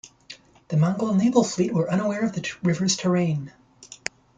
The 0.69 0.77
Mongol 0.77 1.13
naval 1.13 1.43
fleet 1.43 1.75
were 1.75 1.87
unaware 1.91 2.25
of 2.25 2.33
the 2.33 2.41
river's 2.63 2.97
terrain. 2.97 3.51